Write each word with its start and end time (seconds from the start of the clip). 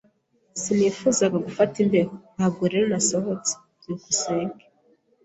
Sinifuzaga 0.61 1.37
gufata 1.47 1.75
imbeho, 1.83 2.13
ntabwo 2.35 2.63
rero 2.71 2.85
nasohotse. 2.93 3.53
byukusenge 3.79 4.63